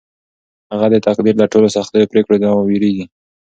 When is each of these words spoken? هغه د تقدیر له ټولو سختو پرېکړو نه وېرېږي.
هغه 0.71 0.87
د 0.93 0.95
تقدیر 1.07 1.35
له 1.41 1.45
ټولو 1.51 1.67
سختو 1.75 2.09
پرېکړو 2.11 2.35
نه 2.43 2.49
وېرېږي. 2.67 3.05